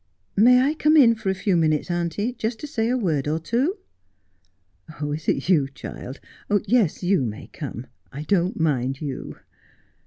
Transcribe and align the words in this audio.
'May 0.35 0.59
I 0.61 0.73
come 0.73 0.97
in 0.97 1.13
for 1.13 1.29
a 1.29 1.35
few 1.35 1.55
minutes, 1.55 1.91
auntie, 1.91 2.33
just 2.33 2.59
to 2.61 2.65
say 2.65 2.89
a 2.89 2.97
word 2.97 3.27
or 3.27 3.37
two?'' 3.39 3.77
Oh, 4.99 5.11
is 5.11 5.27
it 5.27 5.47
you, 5.47 5.67
child? 5.67 6.19
Yes, 6.65 7.03
you 7.03 7.21
may 7.23 7.51
come. 7.53 7.85
I 8.11 8.23
don't 8.23 8.59
mind 8.59 8.99
you.' 8.99 9.35